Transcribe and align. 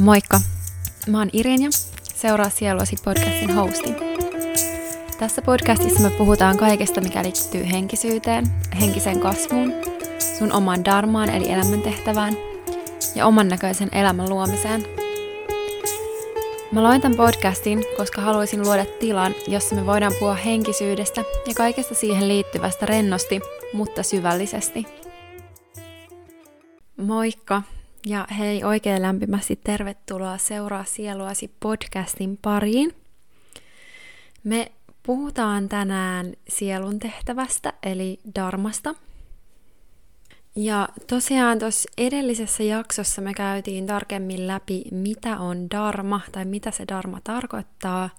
Moikka! 0.00 0.40
Mä 1.06 1.18
oon 1.18 1.30
Irinja, 1.32 1.70
seuraa 2.14 2.50
Sieluasi 2.50 2.96
podcastin 3.04 3.54
hosti. 3.54 3.94
Tässä 5.18 5.42
podcastissa 5.42 6.00
me 6.00 6.10
puhutaan 6.10 6.56
kaikesta, 6.56 7.00
mikä 7.00 7.22
liittyy 7.22 7.70
henkisyyteen, 7.72 8.44
henkiseen 8.80 9.20
kasvuun, 9.20 9.72
sun 10.38 10.52
omaan 10.52 10.84
darmaan 10.84 11.30
eli 11.30 11.50
elämäntehtävään 11.50 12.36
ja 13.14 13.26
oman 13.26 13.48
näköisen 13.48 13.88
elämän 13.92 14.30
luomiseen. 14.30 14.86
Mä 16.72 16.82
loin 16.82 17.00
tämän 17.00 17.16
podcastin, 17.16 17.84
koska 17.96 18.20
haluaisin 18.20 18.62
luoda 18.62 18.84
tilan, 19.00 19.34
jossa 19.48 19.74
me 19.74 19.86
voidaan 19.86 20.14
puhua 20.18 20.34
henkisyydestä 20.34 21.24
ja 21.46 21.54
kaikesta 21.54 21.94
siihen 21.94 22.28
liittyvästä 22.28 22.86
rennosti, 22.86 23.40
mutta 23.72 24.02
syvällisesti. 24.02 24.86
Moikka! 26.96 27.62
Ja 28.06 28.26
hei, 28.38 28.64
oikein 28.64 29.02
lämpimästi 29.02 29.60
tervetuloa 29.64 30.38
Seuraa 30.38 30.84
sieluasi 30.84 31.50
podcastin 31.60 32.38
pariin. 32.42 32.96
Me 34.44 34.72
puhutaan 35.02 35.68
tänään 35.68 36.32
sielun 36.48 36.98
tehtävästä, 36.98 37.72
eli 37.82 38.20
darmasta. 38.34 38.94
Ja 40.56 40.88
tosiaan 41.06 41.58
tuossa 41.58 41.90
edellisessä 41.98 42.62
jaksossa 42.62 43.22
me 43.22 43.34
käytiin 43.34 43.86
tarkemmin 43.86 44.46
läpi, 44.46 44.84
mitä 44.90 45.38
on 45.38 45.70
darma 45.70 46.20
tai 46.32 46.44
mitä 46.44 46.70
se 46.70 46.84
darma 46.88 47.20
tarkoittaa. 47.24 48.10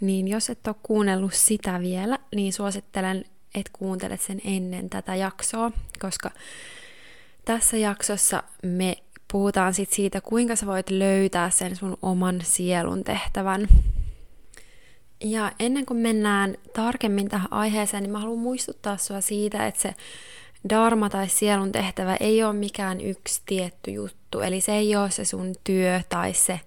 Niin 0.00 0.28
jos 0.28 0.50
et 0.50 0.66
ole 0.66 0.76
kuunnellut 0.82 1.34
sitä 1.34 1.80
vielä, 1.80 2.18
niin 2.34 2.52
suosittelen, 2.52 3.24
että 3.54 3.70
kuuntelet 3.72 4.20
sen 4.20 4.40
ennen 4.44 4.90
tätä 4.90 5.14
jaksoa, 5.14 5.72
koska 5.98 6.30
tässä 7.44 7.76
jaksossa 7.76 8.42
me 8.62 8.96
puhutaan 9.32 9.74
sit 9.74 9.92
siitä, 9.92 10.20
kuinka 10.20 10.56
sä 10.56 10.66
voit 10.66 10.90
löytää 10.90 11.50
sen 11.50 11.76
sun 11.76 11.96
oman 12.02 12.40
sielun 12.42 13.04
tehtävän. 13.04 13.68
Ja 15.24 15.52
ennen 15.58 15.86
kuin 15.86 16.00
mennään 16.00 16.56
tarkemmin 16.74 17.28
tähän 17.28 17.52
aiheeseen, 17.52 18.02
niin 18.02 18.12
mä 18.12 18.18
haluan 18.18 18.38
muistuttaa 18.38 18.96
sua 18.96 19.20
siitä, 19.20 19.66
että 19.66 19.80
se 19.82 19.94
dharma 20.68 21.10
tai 21.10 21.28
sielun 21.28 21.72
tehtävä 21.72 22.16
ei 22.20 22.44
ole 22.44 22.52
mikään 22.52 23.00
yksi 23.00 23.42
tietty 23.46 23.90
juttu. 23.90 24.40
Eli 24.40 24.60
se 24.60 24.72
ei 24.72 24.96
ole 24.96 25.10
se 25.10 25.24
sun 25.24 25.54
työ 25.64 26.00
tai 26.08 26.34
se 26.34 26.60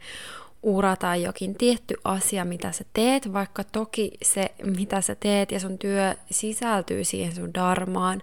ura 0.63 0.95
tai 0.95 1.23
jokin 1.23 1.55
tietty 1.55 1.95
asia, 2.03 2.45
mitä 2.45 2.71
sä 2.71 2.85
teet, 2.93 3.33
vaikka 3.33 3.63
toki 3.63 4.11
se, 4.21 4.51
mitä 4.63 5.01
sä 5.01 5.15
teet 5.15 5.51
ja 5.51 5.59
sun 5.59 5.77
työ 5.77 6.15
sisältyy 6.31 7.03
siihen 7.03 7.35
sun 7.35 7.53
darmaan, 7.53 8.21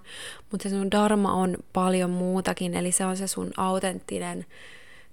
mutta 0.51 0.69
se 0.69 0.75
sun 0.75 0.91
darma 0.91 1.33
on 1.33 1.57
paljon 1.73 2.11
muutakin, 2.11 2.75
eli 2.75 2.93
se 2.93 3.05
on 3.05 3.17
se 3.17 3.27
sun 3.27 3.51
autenttinen 3.57 4.47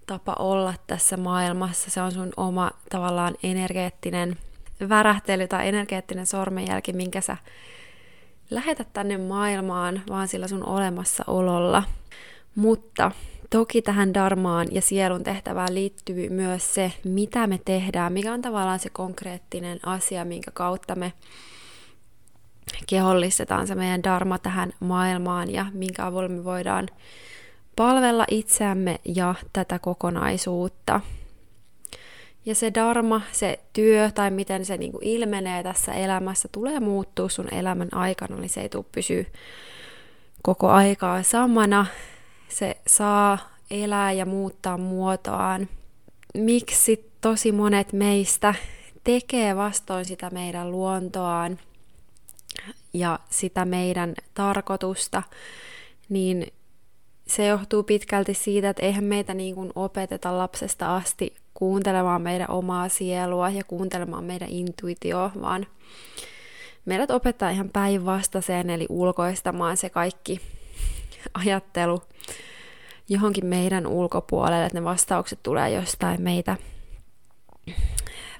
tapa 0.06 0.36
olla 0.39 0.73
tässä 0.88 1.17
maailmassa, 1.17 1.89
se 1.92 2.02
on 2.02 2.11
sun 2.11 2.34
oma 2.38 2.72
tavallaan 2.89 3.36
energeettinen 3.44 4.38
värähtely 4.89 5.47
tai 5.47 5.67
energeettinen 5.67 6.25
sormenjälki, 6.25 6.94
minkä 6.94 7.22
sä 7.22 7.38
lähetät 8.50 8.88
tänne 8.94 9.17
maailmaan 9.17 10.02
vaan 10.09 10.28
sillä 10.28 10.47
sun 10.47 10.66
olemassaololla. 10.66 11.84
Mutta 12.56 13.12
Toki 13.50 13.81
tähän 13.81 14.14
darmaan 14.14 14.67
ja 14.72 14.81
sielun 14.81 15.23
tehtävään 15.23 15.76
liittyy 15.76 16.30
myös 16.30 16.73
se, 16.73 16.92
mitä 17.03 17.48
me 17.48 17.59
tehdään, 17.66 18.14
mikä 18.14 18.34
on 18.34 18.42
tavallaan 18.42 18.80
se 18.80 18.90
konkreettinen 18.90 19.80
asia, 19.86 20.26
minkä 20.26 20.52
kautta 20.52 20.95
me 20.95 21.14
kehollistetaan 22.88 23.68
se 23.68 23.75
meidän 23.75 24.03
darma 24.03 24.38
tähän 24.38 24.73
maailmaan 24.80 25.52
ja 25.52 25.66
minkä 25.73 26.06
avulla 26.06 26.30
me 26.30 26.44
voidaan 26.44 26.88
palvella 27.75 28.25
itseämme 28.31 29.00
ja 29.06 29.36
tätä 29.53 29.80
kokonaisuutta. 29.80 31.02
Ja 32.45 32.56
se 32.56 32.72
dharma, 32.73 33.22
se 33.31 33.59
työ 33.73 34.12
tai 34.12 34.31
miten 34.31 34.66
se 34.66 34.78
niin 34.78 34.94
ilmenee 35.02 35.64
tässä 35.64 35.94
elämässä, 35.94 36.50
tulee 36.52 36.79
muuttua 36.79 37.29
sun 37.29 37.53
elämän 37.53 37.94
aikana, 37.94 38.35
niin 38.35 38.50
se 38.50 38.62
ei 38.62 38.69
tule 38.69 38.85
pysyä 38.91 39.24
koko 40.41 40.69
aikaa 40.69 41.24
samana 41.24 41.85
se 42.50 42.78
saa 42.88 43.38
elää 43.72 44.12
ja 44.12 44.25
muuttaa 44.25 44.78
muotoaan. 44.78 45.69
Miksi 46.34 47.12
tosi 47.22 47.52
monet 47.52 47.94
meistä 47.94 48.56
tekee 49.03 49.56
vastoin 49.56 50.06
sitä 50.06 50.30
meidän 50.30 50.72
luontoaan 50.72 51.59
ja 52.94 53.19
sitä 53.30 53.66
meidän 53.66 54.13
tarkoitusta, 54.34 55.24
niin 56.09 56.47
se 57.28 57.46
johtuu 57.46 57.84
pitkälti 57.84 58.34
siitä, 58.34 58.69
että 58.69 58.85
eihän 58.85 59.03
meitä 59.03 59.34
niin 59.34 59.56
kuin 59.56 59.72
opeteta 59.75 60.38
lapsesta 60.38 60.96
asti 60.96 61.35
kuuntelemaan 61.53 62.22
meidän 62.22 62.50
omaa 62.50 62.90
sielua 62.90 63.50
ja 63.50 63.64
kuuntelemaan 63.64 64.24
meidän 64.24 64.50
intuitioa, 64.50 65.31
vaan 65.41 65.68
meidät 66.85 67.12
opettaa 67.12 67.50
ihan 67.50 67.69
päinvastaiseen, 67.69 68.69
eli 68.69 68.85
ulkoistamaan 68.90 69.78
se 69.78 69.90
kaikki 69.90 70.41
ajattelu 71.34 72.02
johonkin 73.10 73.46
meidän 73.46 73.88
ulkopuolelle, 73.88 74.66
että 74.66 74.78
ne 74.78 74.84
vastaukset 74.84 75.40
tulee 75.44 75.70
jostain 75.70 76.22
meitä 76.22 76.58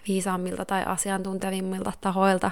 viisaammilta 0.08 0.66
tai 0.66 0.84
asiantuntevimmilta 0.86 1.94
tahoilta. 2.02 2.52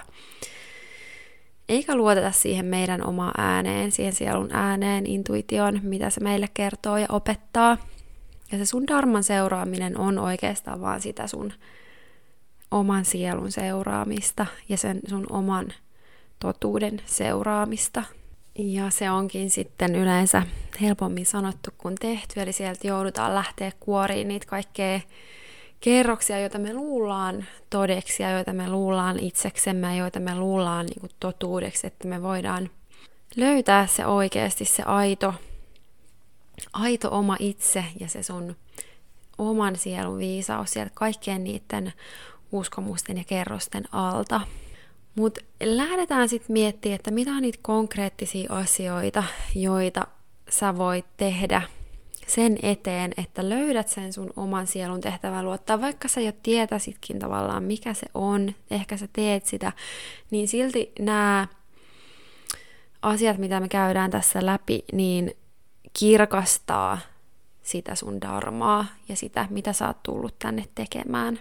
Eikä 1.69 1.96
luoteta 1.96 2.31
siihen 2.31 2.66
meidän 2.66 3.07
omaan 3.07 3.34
ääneen, 3.38 3.91
siihen 3.91 4.13
sielun 4.13 4.50
ääneen, 4.53 5.06
intuition, 5.06 5.79
mitä 5.84 6.09
se 6.09 6.22
meille 6.22 6.47
kertoo 6.53 6.97
ja 6.97 7.07
opettaa. 7.09 7.78
Ja 8.52 8.57
se 8.57 8.66
sun 8.66 8.88
darman 8.88 9.23
seuraaminen 9.23 9.97
on 9.97 10.19
oikeastaan 10.19 10.81
vaan 10.81 11.02
sitä 11.02 11.28
sun 11.28 11.53
oman 12.72 13.06
sielun 13.06 13.52
seuraamista 13.52 14.46
ja 14.69 14.78
sen 14.78 15.00
sun 15.07 15.25
oman 15.29 15.67
totuuden 16.40 17.02
seuraamista. 17.06 18.03
Ja 18.57 18.89
se 18.89 19.11
onkin 19.11 19.49
sitten 19.49 19.95
yleensä 19.95 20.43
helpommin 20.81 21.25
sanottu 21.25 21.69
kuin 21.77 21.95
tehty, 21.95 22.41
eli 22.41 22.53
sieltä 22.53 22.88
joudutaan 22.88 23.35
lähteä 23.35 23.71
kuoriin 23.79 24.27
niitä 24.27 24.45
kaikkea 24.45 24.99
kerroksia, 25.79 26.39
joita 26.39 26.59
me 26.59 26.73
luullaan 26.73 27.45
todeksi 27.69 28.23
ja 28.23 28.29
joita 28.29 28.53
me 28.53 28.69
luullaan 28.69 29.19
itseksemme 29.19 29.88
ja 29.88 29.95
joita 29.95 30.19
me 30.19 30.35
luullaan 30.35 30.85
niin 30.85 30.99
kuin 30.99 31.11
totuudeksi, 31.19 31.88
että 31.88 32.07
me 32.07 32.21
voidaan 32.21 32.69
löytää 33.35 33.88
se 33.88 34.05
oikeasti 34.05 34.66
se 34.66 34.83
aito, 34.83 35.33
aito 36.73 37.17
oma 37.17 37.35
itse 37.39 37.85
ja 37.99 38.07
se 38.07 38.23
sun 38.23 38.55
oman 39.37 39.75
sielun 39.75 40.17
viisaus 40.17 40.72
sieltä 40.72 40.91
kaikkien 40.93 41.43
niiden 41.43 41.93
uskomusten 42.51 43.17
ja 43.17 43.23
kerrosten 43.23 43.83
alta. 43.91 44.41
Mutta 45.15 45.41
lähdetään 45.63 46.29
sitten 46.29 46.53
miettimään, 46.53 46.95
että 46.95 47.11
mitä 47.11 47.31
on 47.31 47.41
niitä 47.41 47.59
konkreettisia 47.61 48.53
asioita, 48.53 49.23
joita 49.55 50.07
sä 50.49 50.77
voit 50.77 51.05
tehdä 51.17 51.61
sen 52.27 52.57
eteen, 52.63 53.11
että 53.17 53.49
löydät 53.49 53.87
sen 53.87 54.13
sun 54.13 54.33
oman 54.35 54.67
sielun 54.67 55.01
tehtävän 55.01 55.45
luottaa, 55.45 55.81
vaikka 55.81 56.07
sä 56.07 56.21
jo 56.21 56.31
tietäisitkin 56.43 57.19
tavallaan, 57.19 57.63
mikä 57.63 57.93
se 57.93 58.07
on, 58.13 58.55
ehkä 58.71 58.97
sä 58.97 59.07
teet 59.13 59.45
sitä, 59.45 59.71
niin 60.31 60.47
silti 60.47 60.91
nämä 60.99 61.47
asiat, 63.01 63.37
mitä 63.37 63.59
me 63.59 63.67
käydään 63.67 64.11
tässä 64.11 64.45
läpi, 64.45 64.85
niin 64.93 65.37
kirkastaa 65.99 66.97
sitä 67.63 67.95
sun 67.95 68.21
darmaa 68.21 68.85
ja 69.09 69.15
sitä, 69.15 69.47
mitä 69.49 69.73
sä 69.73 69.87
oot 69.87 70.03
tullut 70.03 70.39
tänne 70.39 70.65
tekemään. 70.75 71.39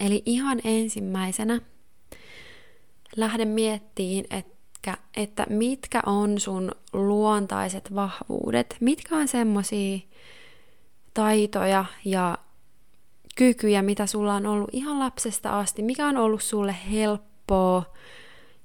Eli 0.00 0.22
ihan 0.26 0.60
ensimmäisenä 0.64 1.60
lähde 3.16 3.44
miettiin, 3.44 4.24
että, 4.30 4.96
että 5.16 5.46
mitkä 5.48 6.02
on 6.06 6.40
sun 6.40 6.72
luontaiset 6.92 7.94
vahvuudet, 7.94 8.76
mitkä 8.80 9.16
on 9.16 9.28
semmosia 9.28 9.98
taitoja 11.14 11.84
ja 12.04 12.38
kykyjä, 13.34 13.82
mitä 13.82 14.06
sulla 14.06 14.34
on 14.34 14.46
ollut 14.46 14.70
ihan 14.72 14.98
lapsesta 14.98 15.58
asti, 15.58 15.82
mikä 15.82 16.06
on 16.06 16.16
ollut 16.16 16.42
sulle 16.42 16.76
helppoa, 16.90 17.84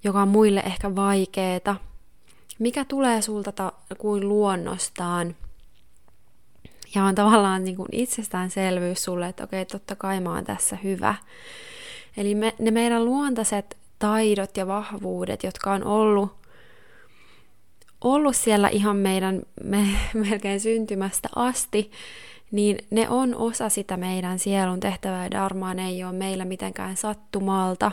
joka 0.03 0.21
on 0.21 0.27
muille 0.27 0.59
ehkä 0.59 0.95
vaikeeta, 0.95 1.75
mikä 2.59 2.85
tulee 2.85 3.21
sulta 3.21 3.51
ta- 3.51 3.73
kuin 3.97 4.27
luonnostaan, 4.29 5.35
ja 6.95 7.03
on 7.03 7.15
tavallaan 7.15 7.63
niin 7.63 7.75
kuin 7.75 7.89
itsestäänselvyys 7.91 9.03
sulle, 9.03 9.27
että 9.27 9.44
okei, 9.44 9.65
totta 9.65 9.95
kai 9.95 10.19
mä 10.19 10.33
oon 10.33 10.44
tässä 10.44 10.75
hyvä. 10.83 11.15
Eli 12.18 12.35
me, 12.35 12.56
ne 12.59 12.71
meidän 12.71 13.06
luontaiset 13.06 13.77
taidot 13.99 14.57
ja 14.57 14.67
vahvuudet, 14.67 15.43
jotka 15.43 15.73
on 15.73 15.83
ollut, 15.83 16.35
ollut 18.01 18.35
siellä 18.35 18.69
ihan 18.69 18.95
meidän 18.95 19.41
me, 19.63 19.87
melkein 20.13 20.59
syntymästä 20.59 21.29
asti, 21.35 21.91
niin 22.51 22.77
ne 22.91 23.09
on 23.09 23.35
osa 23.35 23.69
sitä 23.69 23.97
meidän 23.97 24.39
sielun 24.39 24.79
tehtävää 24.79 25.23
ja 25.23 25.31
dharmaa, 25.31 25.73
ne 25.73 25.87
ei 25.87 26.03
ole 26.03 26.13
meillä 26.13 26.45
mitenkään 26.45 26.97
sattumalta. 26.97 27.91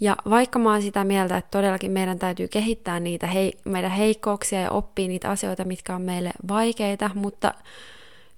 Ja 0.00 0.16
vaikka 0.30 0.58
mä 0.58 0.70
oon 0.72 0.82
sitä 0.82 1.04
mieltä, 1.04 1.36
että 1.36 1.50
todellakin 1.50 1.90
meidän 1.90 2.18
täytyy 2.18 2.48
kehittää 2.48 3.00
niitä 3.00 3.26
hei, 3.26 3.52
meidän 3.64 3.90
heikkouksia 3.90 4.60
ja 4.60 4.70
oppia 4.70 5.08
niitä 5.08 5.30
asioita, 5.30 5.64
mitkä 5.64 5.94
on 5.94 6.02
meille 6.02 6.30
vaikeita, 6.48 7.10
mutta 7.14 7.54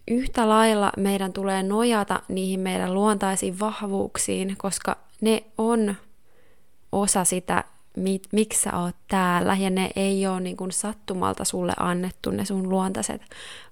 yhtä 0.08 0.48
lailla 0.48 0.92
meidän 0.96 1.32
tulee 1.32 1.62
nojata 1.62 2.22
niihin 2.28 2.60
meidän 2.60 2.94
luontaisiin 2.94 3.60
vahvuuksiin, 3.60 4.54
koska 4.58 4.96
ne 5.20 5.42
on 5.58 5.94
osa 6.92 7.24
sitä, 7.24 7.64
miksi 8.32 8.62
sä 8.62 8.78
oot 8.78 8.96
täällä, 9.08 9.56
ja 9.56 9.70
ne 9.70 9.90
ei 9.96 10.26
ole 10.26 10.40
niin 10.40 10.56
kuin 10.56 10.72
sattumalta 10.72 11.44
sulle 11.44 11.72
annettu, 11.80 12.30
ne 12.30 12.44
sun 12.44 12.68
luontaiset 12.68 13.22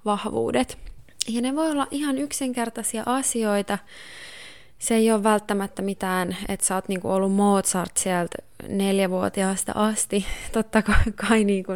vahvuudet. 0.04 0.78
Ja 1.28 1.42
ne 1.42 1.54
voi 1.54 1.70
olla 1.70 1.86
ihan 1.90 2.18
yksinkertaisia 2.18 3.02
asioita, 3.06 3.78
se 4.78 4.94
ei 4.94 5.12
ole 5.12 5.22
välttämättä 5.22 5.82
mitään, 5.82 6.36
että 6.48 6.66
sä 6.66 6.74
oot 6.74 6.88
niinku 6.88 7.10
ollut 7.10 7.32
Mozart 7.32 7.96
sieltä 7.96 8.36
neljävuotiaasta 8.68 9.72
asti. 9.74 10.26
Totta 10.52 10.82
kai 11.28 11.44
niinku, 11.44 11.72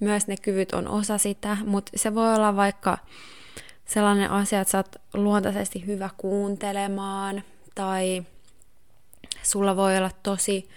myös 0.00 0.26
ne 0.26 0.36
kyvyt 0.36 0.72
on 0.72 0.88
osa 0.88 1.18
sitä, 1.18 1.56
mutta 1.64 1.92
se 1.96 2.14
voi 2.14 2.34
olla 2.34 2.56
vaikka 2.56 2.98
sellainen 3.84 4.30
asia, 4.30 4.60
että 4.60 4.72
sä 4.72 4.78
oot 4.78 4.96
luontaisesti 5.14 5.86
hyvä 5.86 6.10
kuuntelemaan, 6.16 7.42
tai 7.74 8.22
sulla 9.42 9.76
voi 9.76 9.96
olla 9.96 10.10
tosi 10.22 10.68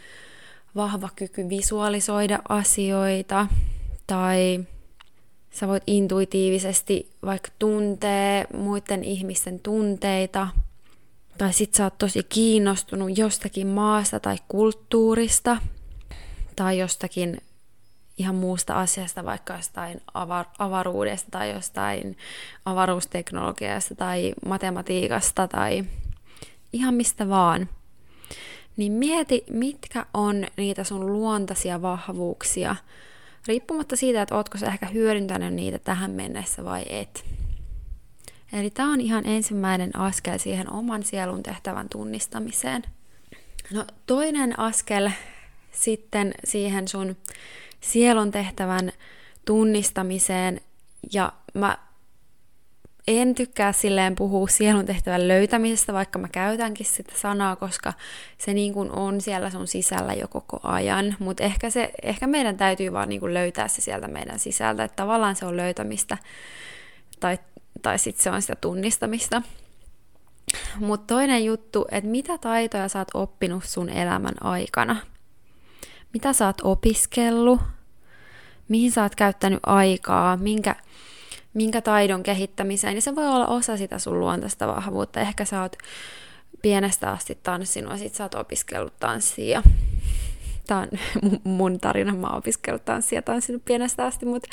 vahva 0.75 1.09
kyky 1.15 1.49
visualisoida 1.49 2.39
asioita, 2.49 3.47
tai 4.07 4.65
sä 5.51 5.67
voit 5.67 5.83
intuitiivisesti 5.87 7.11
vaikka 7.25 7.49
tuntee 7.59 8.45
muiden 8.53 9.03
ihmisten 9.03 9.59
tunteita, 9.59 10.47
tai 11.37 11.53
sit 11.53 11.73
sä 11.73 11.83
oot 11.83 11.97
tosi 11.97 12.23
kiinnostunut 12.23 13.17
jostakin 13.17 13.67
maasta 13.67 14.19
tai 14.19 14.37
kulttuurista, 14.47 15.57
tai 16.55 16.79
jostakin 16.79 17.41
ihan 18.17 18.35
muusta 18.35 18.79
asiasta, 18.79 19.25
vaikka 19.25 19.55
jostain 19.55 20.01
avar- 20.13 20.55
avaruudesta 20.59 21.27
tai 21.31 21.51
jostain 21.51 22.17
avaruusteknologiasta 22.65 23.95
tai 23.95 24.33
matematiikasta 24.45 25.47
tai 25.47 25.83
ihan 26.73 26.93
mistä 26.93 27.29
vaan. 27.29 27.69
Niin 28.81 28.93
mieti, 28.93 29.43
mitkä 29.49 30.05
on 30.13 30.47
niitä 30.57 30.83
sun 30.83 31.13
luontaisia 31.13 31.81
vahvuuksia, 31.81 32.75
riippumatta 33.47 33.95
siitä, 33.95 34.21
että 34.21 34.35
ootko 34.35 34.57
sä 34.57 34.67
ehkä 34.67 34.85
hyödyntänyt 34.85 35.53
niitä 35.53 35.79
tähän 35.79 36.11
mennessä 36.11 36.65
vai 36.65 36.85
et. 36.89 37.25
Eli 38.53 38.69
tämä 38.69 38.93
on 38.93 39.01
ihan 39.01 39.25
ensimmäinen 39.27 39.95
askel 39.95 40.37
siihen 40.37 40.73
oman 40.73 41.03
sielun 41.03 41.43
tehtävän 41.43 41.89
tunnistamiseen. 41.89 42.83
No 43.71 43.85
toinen 44.05 44.59
askel 44.59 45.09
sitten 45.71 46.33
siihen 46.43 46.87
sun 46.87 47.17
sielun 47.81 48.31
tehtävän 48.31 48.91
tunnistamiseen, 49.45 50.61
ja 51.13 51.33
mä 51.53 51.77
en 53.07 53.35
tykkää 53.35 53.71
silleen 53.71 54.15
puhua 54.15 54.47
sielun 54.47 54.85
tehtävän 54.85 55.27
löytämisestä, 55.27 55.93
vaikka 55.93 56.19
mä 56.19 56.27
käytänkin 56.27 56.85
sitä 56.85 57.13
sanaa, 57.15 57.55
koska 57.55 57.93
se 58.37 58.53
niin 58.53 58.73
kuin 58.73 58.91
on 58.91 59.21
siellä 59.21 59.49
sun 59.49 59.67
sisällä 59.67 60.13
jo 60.13 60.27
koko 60.27 60.59
ajan. 60.63 61.15
Mutta 61.19 61.43
ehkä, 61.43 61.69
se, 61.69 61.91
ehkä 62.03 62.27
meidän 62.27 62.57
täytyy 62.57 62.93
vaan 62.93 63.09
niin 63.09 63.21
kuin 63.21 63.33
löytää 63.33 63.67
se 63.67 63.81
sieltä 63.81 64.07
meidän 64.07 64.39
sisältä, 64.39 64.83
että 64.83 64.95
tavallaan 64.95 65.35
se 65.35 65.45
on 65.45 65.57
löytämistä 65.57 66.17
tai 67.19 67.37
tai 67.81 67.99
sitten 67.99 68.23
se 68.23 68.31
on 68.31 68.41
sitä 68.41 68.55
tunnistamista. 68.55 69.41
Mutta 70.79 71.15
toinen 71.15 71.45
juttu, 71.45 71.85
että 71.91 72.09
mitä 72.09 72.37
taitoja 72.37 72.89
sä 72.89 72.99
oot 72.99 73.07
oppinut 73.13 73.63
sun 73.63 73.89
elämän 73.89 74.43
aikana? 74.43 74.97
Mitä 76.13 76.33
sä 76.33 76.45
oot 76.45 76.61
opiskellut? 76.63 77.59
Mihin 78.67 78.91
sä 78.91 79.03
oot 79.03 79.15
käyttänyt 79.15 79.59
aikaa? 79.65 80.37
Minkä, 80.37 80.75
minkä 81.53 81.81
taidon 81.81 82.23
kehittämiseen? 82.23 82.95
Ja 82.95 83.01
se 83.01 83.15
voi 83.15 83.27
olla 83.27 83.47
osa 83.47 83.77
sitä 83.77 83.99
sun 83.99 84.19
luontaista 84.19 84.67
vahvuutta. 84.67 85.19
Ehkä 85.19 85.45
sä 85.45 85.61
oot 85.61 85.75
pienestä 86.61 87.11
asti 87.11 87.39
tanssinut 87.43 87.91
ja 87.91 87.97
sit 87.97 88.15
sä 88.15 88.23
oot 88.23 88.35
opiskellut 88.35 88.93
tanssia 88.99 89.63
tämä 90.71 90.81
on 90.81 91.39
mun 91.43 91.79
tarina, 91.79 92.13
mä 92.13 92.27
oon 92.27 92.37
opiskellut 92.37 92.85
tanssia 92.85 93.21
tanssinut 93.21 93.65
pienestä 93.65 94.05
asti, 94.05 94.25
mutta 94.25 94.49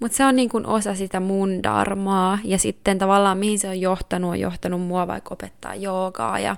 mut 0.00 0.12
se 0.12 0.24
on 0.24 0.36
niin 0.36 0.48
kuin 0.48 0.66
osa 0.66 0.94
sitä 0.94 1.20
mun 1.20 1.62
darmaa, 1.62 2.38
ja 2.44 2.58
sitten 2.58 2.98
tavallaan 2.98 3.38
mihin 3.38 3.58
se 3.58 3.68
on 3.68 3.80
johtanut, 3.80 4.30
on 4.30 4.40
johtanut 4.40 4.80
mua 4.80 5.06
vaikka 5.06 5.34
opettaa 5.34 5.74
joogaa, 5.74 6.38
ja, 6.38 6.56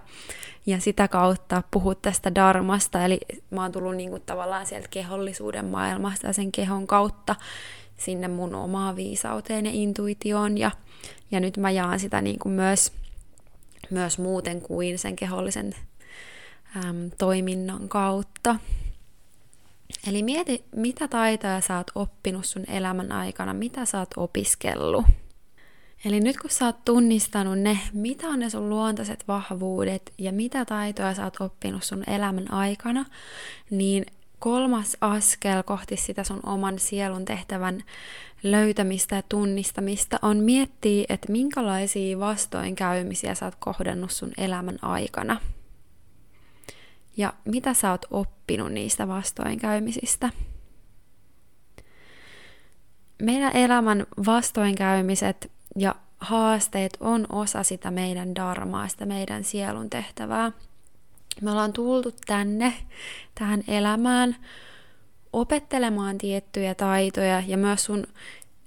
ja 0.66 0.80
sitä 0.80 1.08
kautta 1.08 1.62
puhua 1.70 1.94
tästä 1.94 2.34
darmasta, 2.34 3.04
eli 3.04 3.20
mä 3.50 3.62
oon 3.62 3.72
tullut 3.72 3.96
niin 3.96 4.10
kuin 4.10 4.22
tavallaan 4.26 4.66
sieltä 4.66 4.88
kehollisuuden 4.90 5.64
maailmasta 5.64 6.26
ja 6.26 6.32
sen 6.32 6.52
kehon 6.52 6.86
kautta 6.86 7.36
sinne 7.96 8.28
mun 8.28 8.54
omaa 8.54 8.96
viisauteen 8.96 9.66
ja 9.66 9.72
intuitioon, 9.74 10.58
ja, 10.58 10.70
ja 11.30 11.40
nyt 11.40 11.56
mä 11.56 11.70
jaan 11.70 12.00
sitä 12.00 12.20
niin 12.20 12.38
kuin 12.38 12.52
myös, 12.52 12.92
myös 13.90 14.18
muuten 14.18 14.60
kuin 14.60 14.98
sen 14.98 15.16
kehollisen 15.16 15.74
äm, 16.76 17.10
toiminnan 17.18 17.88
kautta. 17.88 18.56
Eli 20.08 20.22
mieti, 20.22 20.64
mitä 20.76 21.08
taitoja 21.08 21.60
sä 21.60 21.76
oot 21.76 21.90
oppinut 21.94 22.46
sun 22.46 22.64
elämän 22.70 23.12
aikana, 23.12 23.54
mitä 23.54 23.84
sä 23.84 23.98
oot 23.98 24.10
opiskellut. 24.16 25.04
Eli 26.04 26.20
nyt 26.20 26.36
kun 26.36 26.50
sä 26.50 26.64
oot 26.64 26.84
tunnistanut 26.84 27.58
ne, 27.58 27.78
mitä 27.92 28.28
on 28.28 28.38
ne 28.38 28.50
sun 28.50 28.68
luontaiset 28.68 29.24
vahvuudet 29.28 30.12
ja 30.18 30.32
mitä 30.32 30.64
taitoja 30.64 31.14
sä 31.14 31.24
oot 31.24 31.40
oppinut 31.40 31.84
sun 31.84 32.04
elämän 32.06 32.52
aikana, 32.52 33.04
niin 33.70 34.06
kolmas 34.44 34.96
askel 35.00 35.62
kohti 35.62 35.96
sitä 35.96 36.24
sun 36.24 36.40
oman 36.46 36.78
sielun 36.78 37.24
tehtävän 37.24 37.84
löytämistä 38.42 39.16
ja 39.16 39.22
tunnistamista 39.28 40.18
on 40.22 40.36
miettiä, 40.36 41.04
että 41.08 41.32
minkälaisia 41.32 42.18
vastoinkäymisiä 42.18 43.34
sä 43.34 43.44
oot 43.44 43.54
kohdannut 43.58 44.10
sun 44.10 44.32
elämän 44.36 44.78
aikana– 44.82 45.40
ja 47.16 47.32
mitä 47.44 47.74
sä 47.74 47.90
oot 47.90 48.06
oppinut 48.10 48.72
niistä 48.72 49.08
vastoinkäymisistä. 49.08 50.30
Meidän 53.22 53.56
elämän 53.56 54.06
vastoinkäymiset 54.26 55.52
ja 55.78 55.94
haasteet 56.20 56.96
on 57.00 57.26
osa 57.32 57.62
sitä 57.62 57.90
meidän 57.90 58.34
darmaa, 58.34 58.88
sitä 58.88 59.06
meidän 59.06 59.44
sielun 59.44 59.90
tehtävää. 59.90 60.52
Me 61.40 61.50
ollaan 61.50 61.72
tultu 61.72 62.12
tänne, 62.26 62.74
tähän 63.34 63.64
elämään, 63.68 64.36
opettelemaan 65.32 66.18
tiettyjä 66.18 66.74
taitoja 66.74 67.42
ja 67.46 67.56
myös 67.56 67.84
sun 67.84 68.06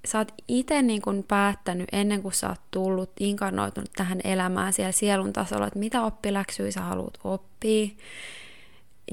sä 0.07 0.17
oot 0.17 0.33
itse 0.47 0.81
niin 0.81 1.01
kun 1.01 1.25
päättänyt 1.27 1.87
ennen 1.91 2.21
kuin 2.21 2.33
sä 2.33 2.49
oot 2.49 2.61
tullut, 2.71 3.11
inkarnoitunut 3.19 3.89
tähän 3.95 4.21
elämään 4.23 4.73
siellä 4.73 4.91
sielun 4.91 5.33
tasolla, 5.33 5.67
että 5.67 5.79
mitä 5.79 6.03
oppiläksyjä 6.03 6.71
sä 6.71 6.81
haluat 6.81 7.19
oppia, 7.23 7.87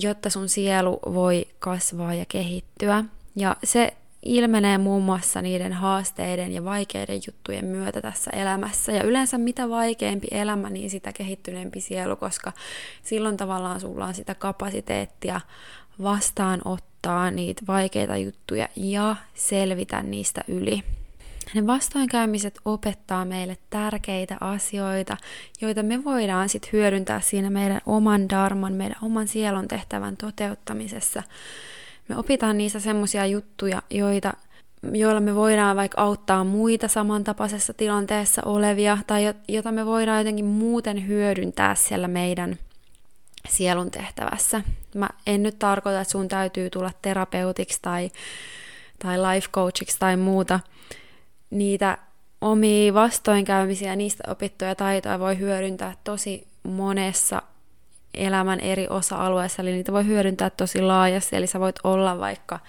jotta 0.02 0.30
sun 0.30 0.48
sielu 0.48 0.98
voi 1.14 1.46
kasvaa 1.58 2.14
ja 2.14 2.24
kehittyä. 2.28 3.04
Ja 3.36 3.56
se 3.64 3.96
ilmenee 4.24 4.78
muun 4.78 5.02
muassa 5.02 5.42
niiden 5.42 5.72
haasteiden 5.72 6.52
ja 6.52 6.64
vaikeiden 6.64 7.20
juttujen 7.26 7.64
myötä 7.64 8.00
tässä 8.00 8.30
elämässä. 8.30 8.92
Ja 8.92 9.02
yleensä 9.02 9.38
mitä 9.38 9.68
vaikeampi 9.68 10.26
elämä, 10.30 10.70
niin 10.70 10.90
sitä 10.90 11.12
kehittyneempi 11.12 11.80
sielu, 11.80 12.16
koska 12.16 12.52
silloin 13.02 13.36
tavallaan 13.36 13.80
sulla 13.80 14.06
on 14.06 14.14
sitä 14.14 14.34
kapasiteettia 14.34 15.40
vastaanottaa 16.02 17.30
niitä 17.30 17.62
vaikeita 17.66 18.16
juttuja 18.16 18.68
ja 18.76 19.16
selvitä 19.34 20.02
niistä 20.02 20.40
yli. 20.48 20.82
Ne 21.54 21.66
vastoinkäymiset 21.66 22.58
opettaa 22.64 23.24
meille 23.24 23.56
tärkeitä 23.70 24.36
asioita, 24.40 25.16
joita 25.60 25.82
me 25.82 26.04
voidaan 26.04 26.48
sitten 26.48 26.72
hyödyntää 26.72 27.20
siinä 27.20 27.50
meidän 27.50 27.80
oman 27.86 28.28
darman, 28.28 28.72
meidän 28.72 28.96
oman 29.02 29.28
sielun 29.28 29.68
tehtävän 29.68 30.16
toteuttamisessa. 30.16 31.22
Me 32.08 32.16
opitaan 32.16 32.58
niistä 32.58 32.80
semmoisia 32.80 33.26
juttuja, 33.26 33.82
joita, 33.90 34.32
joilla 34.92 35.20
me 35.20 35.34
voidaan 35.34 35.76
vaikka 35.76 36.00
auttaa 36.00 36.44
muita 36.44 36.88
samantapaisessa 36.88 37.74
tilanteessa 37.74 38.42
olevia, 38.44 38.98
tai 39.06 39.34
jota 39.48 39.72
me 39.72 39.86
voidaan 39.86 40.18
jotenkin 40.18 40.44
muuten 40.44 41.06
hyödyntää 41.06 41.74
siellä 41.74 42.08
meidän 42.08 42.58
sielun 43.48 43.90
tehtävässä. 43.90 44.62
Mä 44.94 45.08
en 45.26 45.42
nyt 45.42 45.58
tarkoita, 45.58 46.00
että 46.00 46.12
sun 46.12 46.28
täytyy 46.28 46.70
tulla 46.70 46.90
terapeutiksi 47.02 47.78
tai, 47.82 48.10
tai 48.98 49.18
life 49.18 49.48
coachiksi 49.52 49.98
tai 49.98 50.16
muuta, 50.16 50.60
niitä 51.50 51.98
omia 52.40 52.94
vastoinkäymisiä, 52.94 53.96
niistä 53.96 54.24
opittuja 54.28 54.74
taitoja 54.74 55.18
voi 55.18 55.38
hyödyntää 55.38 55.96
tosi 56.04 56.46
monessa 56.62 57.42
elämän 58.16 58.60
eri 58.60 58.86
osa-alueessa, 58.88 59.62
eli 59.62 59.72
niitä 59.72 59.92
voi 59.92 60.06
hyödyntää 60.06 60.50
tosi 60.50 60.80
laajasti, 60.80 61.36
eli 61.36 61.46
sä 61.46 61.60
voit 61.60 61.76
olla 61.84 62.18
vaikka, 62.18 62.60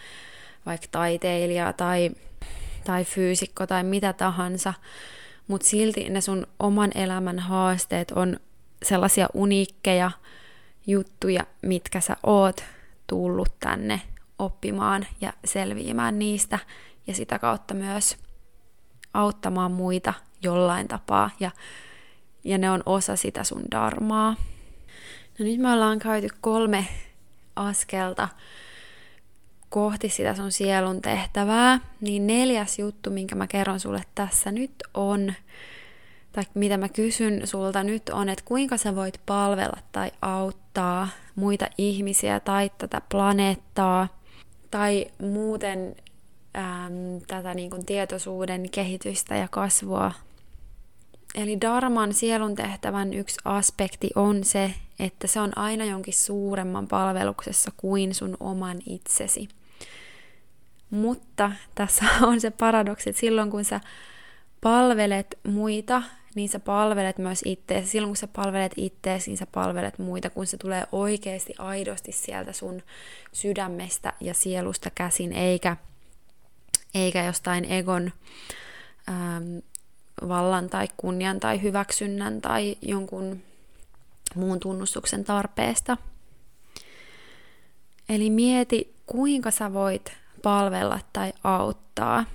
vaikka 0.66 0.88
taiteilija 0.92 1.74
tai, 1.74 2.12
tai 2.84 3.06
fyysikko 3.06 3.68
tai 3.68 3.84
mitä 3.84 4.14
tahansa, 4.14 4.74
mutta 5.48 5.68
silti 5.68 6.10
ne 6.10 6.22
sun 6.22 6.48
oman 6.60 6.92
elämän 6.96 7.40
haasteet 7.40 8.12
on 8.12 8.40
sellaisia 8.84 9.28
uniikkeja 9.34 10.12
juttuja, 10.88 11.44
mitkä 11.62 12.02
sä 12.02 12.18
oot 12.24 12.64
tullut 13.08 13.60
tänne 13.60 14.02
oppimaan 14.40 15.06
ja 15.22 15.34
selviämään 15.46 16.20
niistä, 16.20 16.60
ja 17.08 17.14
sitä 17.14 17.40
kautta 17.40 17.74
myös 17.74 18.18
auttamaan 19.14 19.72
muita 19.72 20.14
jollain 20.42 20.88
tapaa 20.88 21.30
ja, 21.40 21.52
ja 22.44 22.58
ne 22.58 22.72
on 22.72 22.84
osa 22.86 23.16
sitä 23.16 23.44
sun 23.44 23.64
darmaa. 23.72 24.36
No 25.40 25.46
nyt 25.46 25.60
me 25.60 25.74
ollaan 25.74 26.00
käyty 26.00 26.28
kolme 26.42 26.88
askelta 27.56 28.28
kohti 29.70 30.10
sitä 30.10 30.36
sun 30.36 30.52
sielun 30.52 31.02
tehtävää, 31.02 31.80
niin 32.02 32.28
neljäs 32.28 32.80
juttu, 32.80 33.10
minkä 33.10 33.36
mä 33.36 33.48
kerron 33.48 33.80
sulle 33.80 34.04
tässä 34.16 34.52
nyt 34.52 34.72
on, 34.94 35.34
tai 36.32 36.44
mitä 36.54 36.78
mä 36.78 36.90
kysyn 36.90 37.48
sulta 37.48 37.84
nyt 37.84 38.10
on, 38.10 38.30
että 38.30 38.46
kuinka 38.46 38.78
sä 38.78 38.96
voit 38.96 39.22
palvella 39.26 39.78
tai 39.92 40.12
auttaa 40.22 41.08
muita 41.36 41.68
ihmisiä 41.78 42.40
tai 42.40 42.72
tätä 42.78 43.02
planeettaa 43.10 44.08
tai 44.72 45.08
muuten 45.22 45.96
äm, 46.58 47.22
tätä 47.28 47.54
niin 47.54 47.70
kuin 47.70 47.86
tietoisuuden 47.86 48.70
kehitystä 48.70 49.36
ja 49.36 49.48
kasvua. 49.48 50.12
Eli 51.36 51.62
Dharman 51.62 52.14
sielun 52.14 52.56
tehtävän 52.56 53.14
yksi 53.14 53.38
aspekti 53.46 54.10
on 54.16 54.44
se, 54.44 54.74
että 55.00 55.28
se 55.28 55.40
on 55.40 55.58
aina 55.58 55.86
jonkin 55.86 56.14
suuremman 56.14 56.88
palveluksessa 56.88 57.72
kuin 57.78 58.16
sun 58.16 58.38
oman 58.40 58.78
itsesi. 58.90 59.48
Mutta 60.90 61.52
tässä 61.76 62.06
on 62.28 62.42
se 62.42 62.52
paradoksi, 62.52 63.10
että 63.10 63.20
silloin 63.20 63.52
kun 63.52 63.66
sä 63.66 63.82
palvelet 64.62 65.38
muita, 65.48 66.04
niin 66.36 66.50
sä 66.50 66.60
palvelet 66.60 67.18
myös 67.18 67.42
itseäsi. 67.46 67.88
Silloin 67.88 68.10
kun 68.10 68.18
sä 68.18 68.28
palvelet 68.28 68.74
itseäsi, 68.78 69.30
niin 69.30 69.38
sä 69.38 69.48
palvelet 69.52 70.00
muita, 70.00 70.30
kun 70.30 70.48
se 70.48 70.58
tulee 70.58 70.88
oikeasti 70.92 71.54
aidosti 71.58 72.12
sieltä 72.12 72.54
sun 72.54 72.82
sydämestä 73.32 74.14
ja 74.20 74.34
sielusta 74.34 74.90
käsin, 74.96 75.34
eikä, 75.34 75.78
eikä 76.94 77.24
jostain 77.24 77.66
egon 77.66 78.12
ähm, 79.10 79.58
vallan 80.28 80.70
tai 80.70 80.88
kunnian 80.98 81.40
tai 81.40 81.62
hyväksynnän 81.62 82.42
tai 82.42 82.76
jonkun 82.82 83.42
muun 84.36 84.60
tunnustuksen 84.60 85.24
tarpeesta. 85.24 85.98
Eli 88.10 88.30
mieti, 88.30 88.96
kuinka 89.06 89.52
sä 89.52 89.74
voit 89.74 90.14
palvella 90.44 91.00
tai 91.14 91.34
auttaa. 91.44 92.26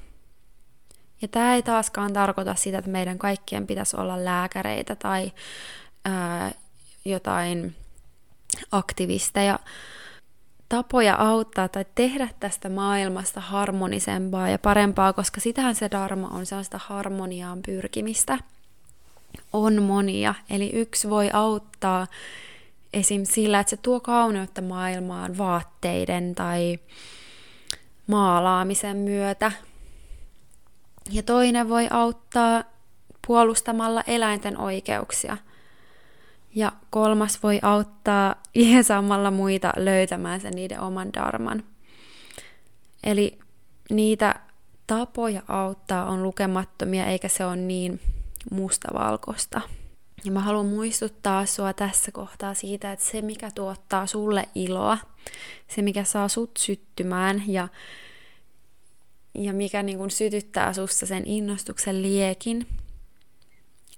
Ja 1.23 1.29
tämä 1.29 1.55
ei 1.55 1.63
taaskaan 1.63 2.13
tarkoita 2.13 2.55
sitä, 2.55 2.79
että 2.79 2.91
meidän 2.91 3.19
kaikkien 3.19 3.67
pitäisi 3.67 3.97
olla 3.97 4.25
lääkäreitä 4.25 4.97
tai 4.97 5.33
ää, 6.05 6.53
jotain 7.05 7.77
aktivisteja. 8.73 9.59
Tapoja 10.71 11.15
auttaa 11.15 11.69
tai 11.69 11.85
tehdä 11.95 12.29
tästä 12.41 12.69
maailmasta 12.69 13.41
harmonisempaa 13.41 14.49
ja 14.49 14.59
parempaa, 14.59 15.13
koska 15.13 15.41
sitähän 15.41 15.75
se 15.75 15.91
dharma 15.91 16.29
on, 16.29 16.47
sellaista 16.47 16.81
harmoniaan 16.85 17.63
pyrkimistä. 17.63 18.39
On 19.53 19.83
monia, 19.83 20.35
eli 20.51 20.71
yksi 20.73 21.11
voi 21.11 21.31
auttaa 21.33 22.07
esim. 22.93 23.25
sillä, 23.25 23.61
että 23.61 23.71
se 23.71 23.77
tuo 23.77 24.01
kauneutta 24.01 24.63
maailmaan 24.63 25.39
vaatteiden 25.39 26.35
tai 26.35 26.79
maalaamisen 28.07 28.97
myötä. 28.97 29.53
Ja 31.11 31.23
toinen 31.23 31.69
voi 31.69 31.87
auttaa 31.91 32.65
puolustamalla 33.27 34.05
eläinten 34.07 34.59
oikeuksia. 34.59 35.37
Ja 36.55 36.73
kolmas 36.91 37.43
voi 37.43 37.59
auttaa 37.63 38.35
jeesaamalla 38.55 39.31
muita 39.31 39.73
löytämään 39.77 40.41
sen 40.41 40.53
niiden 40.53 40.81
oman 40.81 41.13
darman. 41.13 41.63
Eli 43.05 43.39
niitä 43.91 44.35
tapoja 44.87 45.43
auttaa 45.49 46.05
on 46.05 46.23
lukemattomia, 46.23 47.07
eikä 47.07 47.29
se 47.29 47.47
ole 47.47 47.57
niin 47.57 48.01
mustavalkoista. 48.51 49.61
Ja 50.25 50.33
mä 50.33 50.41
haluan 50.41 50.67
muistuttaa 50.67 51.47
sua 51.47 51.73
tässä 51.73 52.13
kohtaa 52.13 52.55
siitä, 52.55 52.93
että 52.93 53.05
se 53.05 53.23
mikä 53.23 53.51
tuottaa 53.51 54.07
sulle 54.07 54.49
iloa, 54.55 54.99
se 55.69 55.83
mikä 55.83 56.05
saa 56.05 56.29
sut 56.29 56.57
syttymään 56.57 57.43
ja, 57.47 57.69
ja 59.35 59.53
mikä 59.53 59.83
niin 59.83 59.99
kun 59.99 60.11
sytyttää 60.11 60.73
sussa 60.73 61.07
sen 61.07 61.23
innostuksen 61.27 62.03
liekin, 62.03 62.67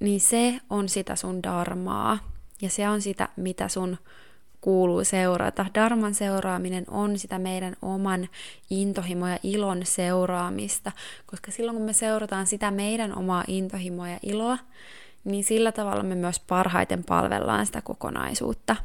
niin 0.00 0.20
se 0.20 0.60
on 0.70 0.88
sitä 0.88 1.16
sun 1.16 1.42
darmaa. 1.42 2.31
Ja 2.62 2.70
se 2.70 2.88
on 2.88 3.02
sitä, 3.02 3.28
mitä 3.36 3.68
sun 3.68 3.96
kuuluu 4.62 5.04
seurata. 5.04 5.66
Darman 5.74 6.14
seuraaminen 6.14 6.84
on 6.88 7.18
sitä 7.18 7.38
meidän 7.38 7.76
oman 7.82 8.28
intohimo 8.70 9.28
ja 9.28 9.38
ilon 9.42 9.80
seuraamista, 9.84 10.92
koska 11.26 11.50
silloin 11.50 11.76
kun 11.76 11.86
me 11.86 11.92
seurataan 11.92 12.46
sitä 12.46 12.70
meidän 12.70 13.18
omaa 13.18 13.44
intohimoa 13.46 14.08
ja 14.08 14.18
iloa, 14.22 14.58
niin 15.24 15.44
sillä 15.44 15.72
tavalla 15.72 16.02
me 16.02 16.14
myös 16.14 16.40
parhaiten 16.40 17.04
palvellaan 17.04 17.66
sitä 17.66 17.80
kokonaisuutta. 17.80 18.76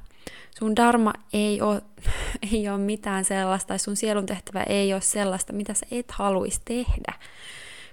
Sun 0.59 0.75
dharma 0.75 1.13
ei 1.33 1.61
ole, 1.61 1.81
ei 2.53 2.69
ole 2.69 2.77
mitään 2.77 3.25
sellaista, 3.25 3.67
tai 3.67 3.79
sun 3.79 3.95
sielun 3.95 4.25
tehtävä 4.25 4.63
ei 4.63 4.93
ole 4.93 5.01
sellaista, 5.01 5.53
mitä 5.53 5.73
sä 5.73 5.85
et 5.91 6.11
haluaisi 6.11 6.61
tehdä. 6.65 7.13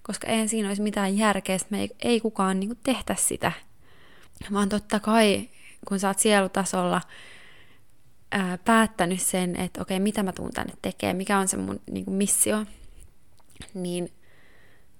Koska 0.02 0.26
ei 0.26 0.48
siinä 0.48 0.68
olisi 0.68 0.82
mitään 0.82 1.18
järkeä, 1.18 1.54
että 1.54 1.68
me 1.70 1.80
ei, 1.80 1.90
ei 2.02 2.20
kukaan 2.20 2.60
niin 2.60 2.78
tehdä 2.84 3.14
sitä. 3.18 3.52
Vaan 4.52 4.68
totta 4.68 5.00
kai, 5.00 5.48
kun 5.88 6.00
sä 6.00 6.08
oot 6.08 6.18
sielutasolla 6.18 7.00
ää, 8.32 8.58
päättänyt 8.64 9.20
sen, 9.20 9.56
että 9.56 9.82
okei, 9.82 10.00
mitä 10.00 10.22
mä 10.22 10.32
tuun 10.32 10.50
tänne 10.50 10.74
tekemään, 10.82 11.16
mikä 11.16 11.38
on 11.38 11.48
se 11.48 11.56
mun 11.56 11.80
niin 11.90 12.04
kuin 12.04 12.14
missio, 12.14 12.66
niin 13.74 14.12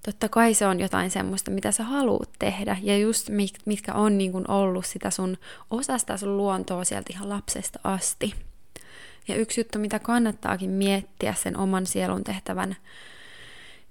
totta 0.05 0.29
kai 0.29 0.53
se 0.53 0.67
on 0.67 0.79
jotain 0.79 1.11
semmoista, 1.11 1.51
mitä 1.51 1.71
sä 1.71 1.83
haluat 1.83 2.29
tehdä. 2.39 2.77
Ja 2.81 2.97
just 2.97 3.29
mitkä 3.65 3.93
on 3.93 4.17
niin 4.17 4.31
kuin 4.31 4.51
ollut 4.51 4.85
sitä 4.85 5.09
sun 5.09 5.37
osasta 5.69 6.17
sun 6.17 6.37
luontoa 6.37 6.83
sieltä 6.83 7.13
ihan 7.13 7.29
lapsesta 7.29 7.79
asti. 7.83 8.35
Ja 9.27 9.35
yksi 9.35 9.59
juttu, 9.59 9.79
mitä 9.79 9.99
kannattaakin 9.99 10.69
miettiä 10.69 11.33
sen 11.33 11.57
oman 11.57 11.85
sielun 11.85 12.23
tehtävän 12.23 12.75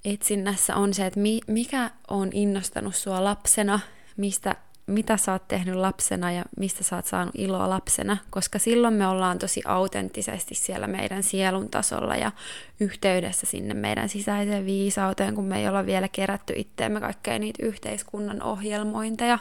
etsinnässä 0.04 0.76
on 0.76 0.94
se, 0.94 1.06
että 1.06 1.20
mikä 1.46 1.90
on 2.08 2.30
innostanut 2.32 2.94
sua 2.94 3.24
lapsena, 3.24 3.80
mistä 4.16 4.56
mitä 4.86 5.16
sä 5.16 5.32
oot 5.32 5.48
tehnyt 5.48 5.74
lapsena 5.74 6.32
ja 6.32 6.44
mistä 6.58 6.84
sä 6.84 6.96
oot 6.96 7.06
saanut 7.06 7.34
iloa 7.38 7.70
lapsena, 7.70 8.16
koska 8.30 8.58
silloin 8.58 8.94
me 8.94 9.06
ollaan 9.06 9.38
tosi 9.38 9.62
autenttisesti 9.64 10.54
siellä 10.54 10.86
meidän 10.86 11.22
sielun 11.22 11.70
tasolla 11.70 12.16
ja 12.16 12.32
yhteydessä 12.80 13.46
sinne 13.46 13.74
meidän 13.74 14.08
sisäiseen 14.08 14.66
viisauteen, 14.66 15.34
kun 15.34 15.44
me 15.44 15.60
ei 15.60 15.68
olla 15.68 15.86
vielä 15.86 16.08
kerätty 16.08 16.52
itteemme 16.56 17.00
kaikkea 17.00 17.38
niitä 17.38 17.66
yhteiskunnan 17.66 18.42
ohjelmointeja, 18.42 19.38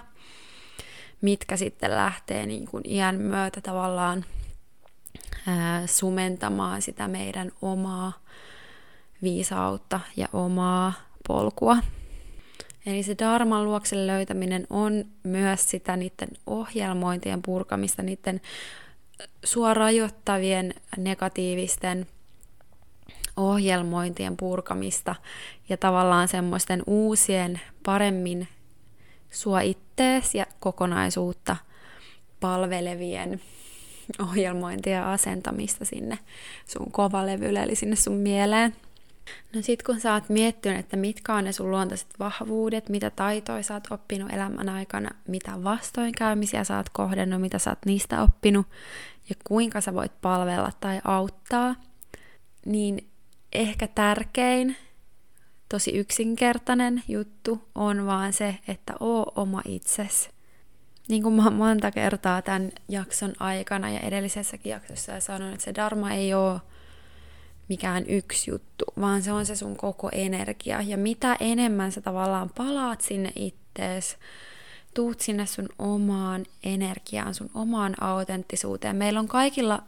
mitkä 1.22 1.58
sitten 1.58 1.92
lähtee 1.92 2.46
niin 2.46 2.68
kuin 2.68 2.84
iän 2.88 3.16
myötä 3.16 3.62
tavallaan 3.62 4.26
sumentamaan 5.86 6.82
sitä 6.82 7.08
meidän 7.08 7.52
omaa 7.62 8.14
viisautta 9.24 10.00
ja 10.18 10.28
omaa 10.34 10.94
polkua. 11.28 11.78
Eli 12.86 13.04
se 13.04 13.16
Dharman 13.18 13.66
luoksen 13.66 14.08
löytäminen 14.08 14.68
on 14.70 15.06
myös 15.24 15.70
sitä 15.70 15.96
niiden 15.98 16.30
ohjelmointien 16.48 17.42
purkamista, 17.42 18.04
niiden 18.04 18.42
sua 19.44 19.74
rajoittavien 19.74 20.74
negatiivisten 20.98 22.08
ohjelmointien 23.38 24.38
purkamista 24.38 25.16
ja 25.70 25.78
tavallaan 25.78 26.28
semmoisten 26.28 26.84
uusien, 26.88 27.62
paremmin 27.86 28.48
sua 29.32 29.62
ittees 29.62 30.36
ja 30.36 30.46
kokonaisuutta 30.60 31.56
palvelevien 32.40 33.42
ohjelmointien 34.30 35.04
asentamista 35.04 35.86
sinne 35.86 36.20
sun 36.68 36.92
kovalevylle, 36.92 37.64
eli 37.64 37.76
sinne 37.76 37.96
sun 37.96 38.16
mieleen. 38.16 38.76
No 39.56 39.62
sit 39.62 39.84
kun 39.84 40.00
sä 40.00 40.14
oot 40.14 40.30
miettinyt, 40.30 40.80
että 40.80 40.98
mitkä 40.98 41.34
on 41.34 41.44
ne 41.44 41.52
sun 41.52 41.72
luontaiset 41.72 42.08
vahvuudet, 42.20 42.90
mitä 42.90 43.10
taitoja 43.10 43.64
sä 43.64 43.74
oot 43.74 43.92
oppinut 43.92 44.34
elämän 44.34 44.70
aikana, 44.70 45.10
mitä 45.28 45.64
vastoinkäymisiä 45.64 46.64
sä 46.64 46.78
oot 46.78 46.90
kohdennut, 46.90 47.42
mitä 47.42 47.60
sä 47.60 47.72
oot 47.72 47.86
niistä 47.86 48.22
oppinut 48.22 48.68
ja 49.30 49.36
kuinka 49.44 49.82
sä 49.82 49.94
voit 49.94 50.22
palvella 50.22 50.72
tai 50.80 51.02
auttaa, 51.04 51.76
niin 52.66 53.10
ehkä 53.54 53.88
tärkein, 53.88 54.76
tosi 55.70 55.92
yksinkertainen 55.92 57.04
juttu 57.08 57.70
on 57.76 58.06
vaan 58.06 58.34
se, 58.34 58.60
että 58.68 58.94
oo 59.00 59.32
oma 59.36 59.62
itses. 59.66 60.30
Niin 61.10 61.24
kuin 61.24 61.36
mä 61.36 61.50
monta 61.50 61.92
kertaa 61.92 62.42
tämän 62.42 62.72
jakson 62.90 63.34
aikana 63.40 63.90
ja 63.90 64.00
edellisessäkin 64.00 64.70
jaksossa 64.70 65.20
sanon, 65.20 65.54
että 65.54 65.64
se 65.66 65.74
dharma 65.74 66.12
ei 66.12 66.34
ole 66.34 66.62
mikään 67.70 68.06
yksi 68.08 68.52
juttu, 68.52 68.86
vaan 69.02 69.22
se 69.22 69.32
on 69.32 69.46
se 69.46 69.56
sun 69.56 69.76
koko 69.76 70.10
energia. 70.12 70.82
Ja 70.82 70.98
mitä 70.98 71.38
enemmän 71.40 71.92
sä 71.92 72.02
tavallaan 72.02 72.50
palaat 72.58 73.02
sinne 73.02 73.32
ittees, 73.36 74.18
tuut 74.94 75.20
sinne 75.20 75.46
sun 75.46 75.70
omaan 75.80 76.46
energiaan, 76.64 77.34
sun 77.34 77.50
omaan 77.54 78.04
autenttisuuteen. 78.04 78.96
Meillä 78.96 79.20
on 79.20 79.28
kaikilla 79.28 79.84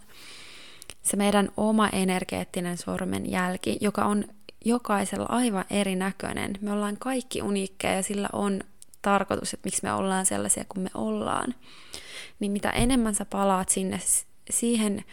se 1.02 1.18
meidän 1.18 1.50
oma 1.58 1.90
energeettinen 1.90 2.78
sormenjälki, 2.78 3.78
joka 3.82 4.06
on 4.06 4.24
jokaisella 4.66 5.26
aivan 5.30 5.66
erinäköinen. 5.70 6.58
Me 6.62 6.72
ollaan 6.72 6.98
kaikki 6.98 7.42
uniikkeja 7.42 7.94
ja 7.94 8.04
sillä 8.04 8.30
on 8.34 8.64
tarkoitus, 9.02 9.54
että 9.54 9.68
miksi 9.68 9.84
me 9.84 9.94
ollaan 9.94 10.26
sellaisia 10.26 10.66
kuin 10.70 10.84
me 10.84 10.90
ollaan. 10.94 11.56
Niin 12.40 12.52
mitä 12.52 12.70
enemmän 12.70 13.16
sä 13.16 13.26
palaat 13.26 13.70
sinne 13.70 14.00
siihen, 14.50 15.04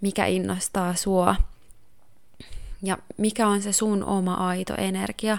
mikä 0.00 0.26
innostaa 0.26 0.94
sua, 0.94 1.36
ja 2.82 2.98
mikä 3.18 3.48
on 3.48 3.62
se 3.62 3.72
sun 3.72 4.04
oma 4.04 4.34
aito 4.34 4.74
energia, 4.78 5.38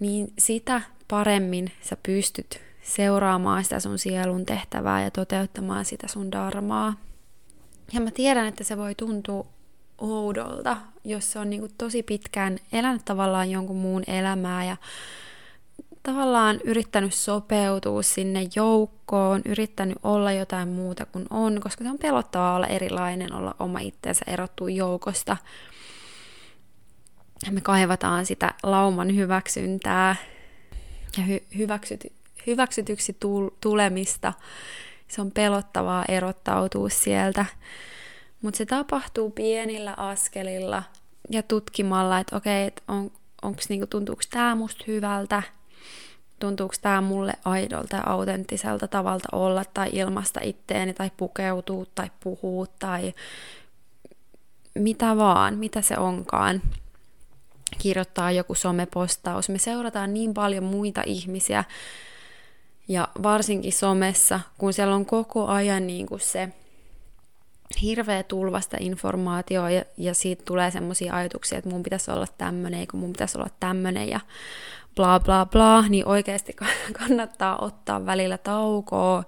niin 0.00 0.32
sitä 0.38 0.80
paremmin 1.08 1.72
sä 1.80 1.96
pystyt 2.02 2.60
seuraamaan 2.82 3.64
sitä 3.64 3.80
sun 3.80 3.98
sielun 3.98 4.46
tehtävää 4.46 5.02
ja 5.02 5.10
toteuttamaan 5.10 5.84
sitä 5.84 6.08
sun 6.08 6.32
darmaa. 6.32 6.94
Ja 7.92 8.00
mä 8.00 8.10
tiedän, 8.10 8.46
että 8.46 8.64
se 8.64 8.76
voi 8.76 8.94
tuntua 8.94 9.46
oudolta, 9.98 10.76
jos 11.04 11.32
se 11.32 11.38
on 11.38 11.50
niin 11.50 11.74
tosi 11.78 12.02
pitkään 12.02 12.58
elänyt 12.72 13.04
tavallaan 13.04 13.50
jonkun 13.50 13.76
muun 13.76 14.02
elämää 14.06 14.64
ja 14.64 14.76
tavallaan 16.02 16.60
yrittänyt 16.64 17.14
sopeutua 17.14 18.02
sinne 18.02 18.48
joukkoon, 18.56 19.42
yrittänyt 19.44 19.98
olla 20.02 20.32
jotain 20.32 20.68
muuta 20.68 21.06
kuin 21.06 21.26
on, 21.30 21.60
koska 21.60 21.84
se 21.84 21.90
on 21.90 21.98
pelottavaa 21.98 22.56
olla 22.56 22.66
erilainen, 22.66 23.34
olla 23.34 23.54
oma 23.58 23.78
itseensä 23.78 24.24
erottua 24.26 24.70
joukosta. 24.70 25.36
Me 27.50 27.60
kaivataan 27.60 28.26
sitä 28.26 28.54
lauman 28.62 29.16
hyväksyntää 29.16 30.16
ja 31.18 31.24
hy- 31.24 31.56
hyväksyt- 31.58 32.12
hyväksytyksi 32.46 33.16
tulemista. 33.60 34.32
Se 35.08 35.20
on 35.20 35.30
pelottavaa 35.30 36.04
erottautua 36.08 36.88
sieltä. 36.88 37.46
Mutta 38.42 38.58
se 38.58 38.66
tapahtuu 38.66 39.30
pienillä 39.30 39.94
askelilla 39.96 40.82
ja 41.30 41.42
tutkimalla, 41.42 42.18
että 42.18 42.36
okei, 42.36 42.66
et 42.66 42.82
on, 42.88 43.10
onks, 43.42 43.68
niinku, 43.68 43.86
tuntuuko 43.86 44.22
tämä 44.30 44.54
musta 44.54 44.84
hyvältä, 44.86 45.42
tuntuuko 46.38 46.74
tämä 46.82 47.00
mulle 47.00 47.32
aidolta 47.44 47.96
ja 47.96 48.02
autenttiselta 48.06 48.88
tavalta 48.88 49.28
olla 49.32 49.64
tai 49.74 49.90
ilmasta 49.92 50.40
itteeni 50.42 50.94
tai 50.94 51.10
pukeutua 51.16 51.84
tai 51.94 52.10
puhua 52.20 52.66
tai 52.78 53.14
mitä 54.74 55.16
vaan, 55.16 55.58
mitä 55.58 55.82
se 55.82 55.98
onkaan. 55.98 56.62
Kirjoittaa 57.78 58.30
joku 58.30 58.54
somepostaus. 58.54 59.48
Me 59.48 59.58
seurataan 59.58 60.14
niin 60.14 60.34
paljon 60.34 60.64
muita 60.64 61.02
ihmisiä 61.06 61.64
ja 62.88 63.08
varsinkin 63.22 63.72
somessa, 63.72 64.40
kun 64.58 64.72
siellä 64.72 64.94
on 64.94 65.06
koko 65.06 65.46
ajan 65.46 65.86
niin 65.86 66.06
kuin 66.06 66.20
se 66.20 66.48
hirveä 67.82 68.22
tulvasta 68.22 68.76
informaatioa 68.80 69.70
ja, 69.70 69.84
ja 69.96 70.14
siitä 70.14 70.42
tulee 70.44 70.70
semmoisia 70.70 71.14
ajatuksia, 71.14 71.58
että 71.58 71.70
mun 71.70 71.82
pitäisi 71.82 72.10
olla 72.10 72.26
tämmöinen, 72.38 72.86
kun 72.86 73.00
mun 73.00 73.12
pitäisi 73.12 73.38
olla 73.38 73.50
tämmöinen 73.60 74.08
ja 74.08 74.20
bla 74.96 75.20
bla 75.20 75.46
bla, 75.46 75.84
niin 75.88 76.06
oikeasti 76.06 76.56
kannattaa 76.98 77.58
ottaa 77.58 78.06
välillä 78.06 78.38
taukoa. 78.38 79.24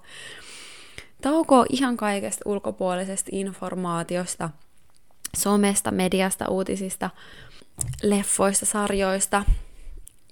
Taukoa 1.23 1.67
ihan 1.71 1.97
kaikesta 1.97 2.43
ulkopuolisesta 2.45 3.31
informaatiosta, 3.33 4.51
somesta, 5.37 5.91
mediasta, 5.91 6.49
uutisista, 6.49 7.11
leffoista, 8.03 8.67
sarjoista, 8.67 9.45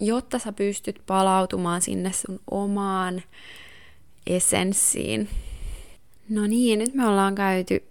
jotta 0.00 0.38
sä 0.38 0.52
pystyt 0.52 1.02
palautumaan 1.06 1.82
sinne 1.82 2.12
sun 2.12 2.40
omaan 2.50 3.22
essenssiin. 4.26 5.28
No 6.28 6.46
niin, 6.46 6.78
nyt 6.78 6.94
me 6.94 7.08
ollaan 7.08 7.34
käyty 7.34 7.84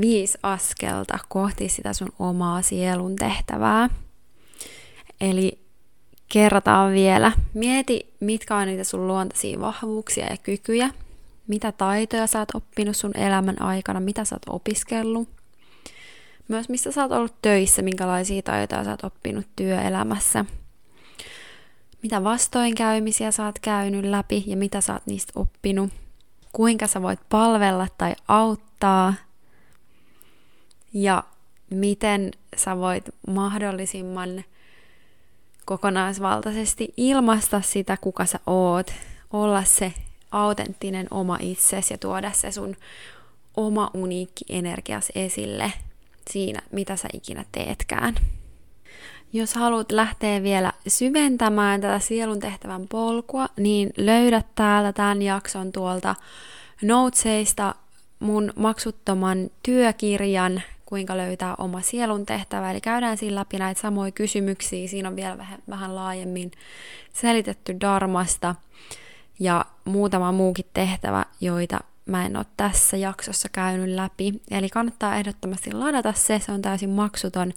viisi 0.00 0.38
askelta 0.42 1.18
kohti 1.28 1.68
sitä 1.68 1.92
sun 1.92 2.12
omaa 2.18 2.62
sielun 2.62 3.16
tehtävää. 3.16 3.90
Eli 5.20 5.58
kerrataan 6.28 6.92
vielä. 6.92 7.32
Mieti, 7.54 8.14
mitkä 8.20 8.56
on 8.56 8.66
niitä 8.66 8.84
sun 8.84 9.08
luontaisia 9.08 9.60
vahvuuksia 9.60 10.26
ja 10.26 10.36
kykyjä. 10.36 10.90
Mitä 11.46 11.72
taitoja 11.72 12.26
sä 12.26 12.38
oot 12.38 12.54
oppinut 12.54 12.96
sun 12.96 13.16
elämän 13.16 13.62
aikana, 13.62 14.00
mitä 14.00 14.24
sä 14.24 14.34
oot 14.34 14.54
opiskellut. 14.54 15.37
Myös 16.48 16.68
missä 16.68 16.92
sä 16.92 17.02
oot 17.02 17.12
ollut 17.12 17.34
töissä, 17.42 17.82
minkälaisia 17.82 18.42
taitoja 18.42 18.84
sä 18.84 18.90
oot 18.90 19.04
oppinut 19.04 19.46
työelämässä. 19.56 20.44
Mitä 22.02 22.24
vastoinkäymisiä 22.24 23.30
sä 23.30 23.44
oot 23.44 23.58
käynyt 23.58 24.04
läpi 24.04 24.44
ja 24.46 24.56
mitä 24.56 24.80
sä 24.80 24.92
oot 24.92 25.06
niistä 25.06 25.32
oppinut. 25.36 25.92
Kuinka 26.52 26.86
sä 26.86 27.02
voit 27.02 27.20
palvella 27.28 27.86
tai 27.98 28.14
auttaa– 28.28 29.14
ja 30.92 31.24
miten 31.70 32.30
sä 32.56 32.78
voit 32.78 33.04
mahdollisimman 33.28 34.44
kokonaisvaltaisesti 35.64 36.94
ilmaista 36.96 37.60
sitä, 37.60 37.96
kuka 38.00 38.24
sä 38.24 38.40
oot, 38.46 38.92
olla 39.32 39.64
se 39.64 39.92
autenttinen 40.30 41.06
oma 41.10 41.38
itsesi 41.40 41.94
ja 41.94 41.98
tuoda 41.98 42.32
se 42.32 42.52
sun 42.52 42.76
oma 43.56 43.90
uniikki 43.94 44.44
energias 44.48 45.12
esille 45.14 45.72
siinä, 46.28 46.60
mitä 46.72 46.96
sä 46.96 47.08
ikinä 47.12 47.44
teetkään. 47.52 48.14
Jos 49.32 49.54
haluat 49.54 49.92
lähteä 49.92 50.42
vielä 50.42 50.72
syventämään 50.86 51.80
tätä 51.80 51.98
sielun 51.98 52.40
tehtävän 52.40 52.88
polkua, 52.88 53.48
niin 53.56 53.90
löydät 53.96 54.46
täältä 54.54 54.92
tämän 54.92 55.22
jakson 55.22 55.72
tuolta 55.72 56.14
Noteseista 56.82 57.74
mun 58.20 58.52
maksuttoman 58.56 59.50
työkirjan 59.62 60.62
kuinka 60.86 61.16
löytää 61.16 61.54
oma 61.58 61.80
sielun 61.80 62.26
tehtävä. 62.26 62.70
Eli 62.70 62.80
käydään 62.80 63.16
siinä 63.16 63.34
läpi 63.34 63.58
näitä 63.58 63.80
samoja 63.80 64.12
kysymyksiä. 64.12 64.88
Siinä 64.88 65.08
on 65.08 65.16
vielä 65.16 65.38
vähän, 65.38 65.62
vähän 65.70 65.94
laajemmin 65.94 66.50
selitetty 67.12 67.76
Darmasta 67.80 68.54
ja 69.40 69.64
muutama 69.84 70.32
muukin 70.32 70.66
tehtävä, 70.74 71.24
joita 71.40 71.80
mä 72.08 72.26
en 72.26 72.36
ole 72.36 72.46
tässä 72.56 72.96
jaksossa 72.96 73.48
käynyt 73.48 73.88
läpi. 73.88 74.40
Eli 74.50 74.68
kannattaa 74.68 75.16
ehdottomasti 75.16 75.72
ladata 75.72 76.12
se, 76.12 76.38
se 76.38 76.52
on 76.52 76.62
täysin 76.62 76.90
maksuton 76.90 77.52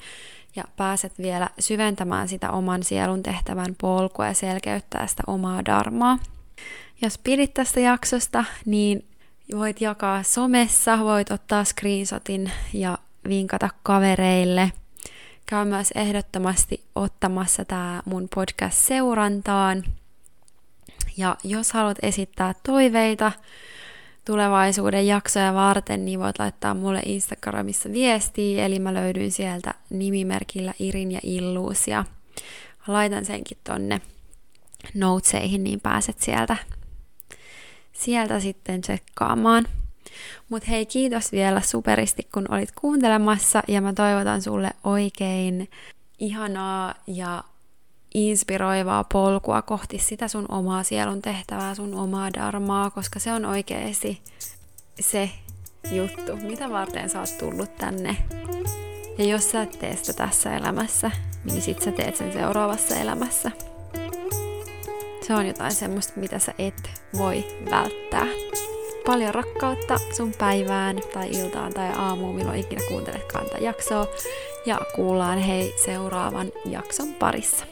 ja 0.55 0.63
pääset 0.77 1.17
vielä 1.17 1.49
syventämään 1.59 2.27
sitä 2.27 2.51
oman 2.51 2.83
sielun 2.83 3.23
tehtävän 3.23 3.75
polkua 3.81 4.27
ja 4.27 4.33
selkeyttää 4.33 5.07
sitä 5.07 5.23
omaa 5.27 5.65
darmaa. 5.65 6.19
Jos 7.01 7.17
pidit 7.17 7.53
tästä 7.53 7.79
jaksosta, 7.79 8.45
niin 8.65 9.05
voit 9.55 9.81
jakaa 9.81 10.23
somessa, 10.23 10.99
voit 10.99 11.31
ottaa 11.31 11.63
screenshotin 11.63 12.51
ja 12.73 12.97
vinkata 13.27 13.69
kavereille. 13.83 14.71
Käy 15.45 15.65
myös 15.65 15.91
ehdottomasti 15.95 16.83
ottamassa 16.95 17.65
tämä 17.65 18.01
mun 18.05 18.27
podcast 18.35 18.77
seurantaan. 18.77 19.83
Ja 21.17 21.37
jos 21.43 21.71
haluat 21.71 21.97
esittää 22.01 22.53
toiveita 22.65 23.31
tulevaisuuden 24.25 25.07
jaksoja 25.07 25.53
varten, 25.53 26.05
niin 26.05 26.19
voit 26.19 26.39
laittaa 26.39 26.73
mulle 26.73 27.01
Instagramissa 27.05 27.91
viestiä, 27.91 28.65
eli 28.65 28.79
mä 28.79 28.93
löydyn 28.93 29.31
sieltä 29.31 29.73
nimimerkillä 29.89 30.73
Irin 30.79 31.11
ja 31.11 31.19
Illuus, 31.23 31.87
ja 31.87 32.05
laitan 32.87 33.25
senkin 33.25 33.57
tonne 33.63 34.01
noteseihin, 34.93 35.63
niin 35.63 35.79
pääset 35.79 36.19
sieltä, 36.19 36.57
sieltä 37.93 38.39
sitten 38.39 38.81
tsekkaamaan. 38.81 39.65
Mutta 40.49 40.67
hei, 40.69 40.85
kiitos 40.85 41.31
vielä 41.31 41.61
superisti, 41.61 42.27
kun 42.33 42.53
olit 42.53 42.71
kuuntelemassa 42.71 43.63
ja 43.67 43.81
mä 43.81 43.93
toivotan 43.93 44.41
sulle 44.41 44.71
oikein 44.83 45.69
ihanaa 46.19 46.95
ja 47.07 47.43
inspiroivaa 48.13 49.03
polkua 49.03 49.61
kohti 49.61 49.97
sitä 49.97 50.27
sun 50.27 50.45
omaa 50.49 50.83
sielun 50.83 51.21
tehtävää, 51.21 51.75
sun 51.75 51.93
omaa 51.93 52.33
darmaa, 52.33 52.89
koska 52.89 53.19
se 53.19 53.33
on 53.33 53.45
oikeasti 53.45 54.21
se 54.99 55.29
juttu, 55.91 56.35
mitä 56.35 56.69
varten 56.69 57.09
sä 57.09 57.19
oot 57.19 57.37
tullut 57.39 57.75
tänne. 57.75 58.17
Ja 59.17 59.25
jos 59.25 59.51
sä 59.51 59.61
et 59.61 59.79
tee 59.79 59.95
sitä 59.95 60.13
tässä 60.13 60.57
elämässä, 60.57 61.11
niin 61.45 61.61
sit 61.61 61.81
sä 61.81 61.91
teet 61.91 62.15
sen 62.15 62.33
seuraavassa 62.33 62.95
elämässä. 62.95 63.51
Se 65.27 65.35
on 65.35 65.47
jotain 65.47 65.71
semmoista, 65.71 66.19
mitä 66.19 66.39
sä 66.39 66.53
et 66.57 66.89
voi 67.17 67.45
välttää. 67.71 68.27
Paljon 69.05 69.35
rakkautta 69.35 69.99
sun 70.17 70.33
päivään 70.39 71.01
tai 71.13 71.29
iltaan 71.31 71.73
tai 71.73 71.89
aamuun, 71.95 72.35
milloin 72.35 72.59
ikinä 72.59 72.81
kuunteletkaan 72.87 73.45
tätä 73.45 73.57
jaksoa. 73.57 74.07
Ja 74.65 74.79
kuullaan 74.95 75.39
hei 75.39 75.73
seuraavan 75.85 76.51
jakson 76.65 77.13
parissa. 77.13 77.70